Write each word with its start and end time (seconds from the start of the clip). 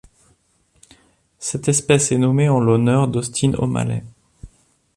Cette 1.37 1.69
espèce 1.69 2.11
est 2.11 2.17
nommée 2.17 2.49
en 2.49 2.59
l'honneur 2.59 3.07
d'Austin 3.07 3.53
O'Malley. 3.53 4.03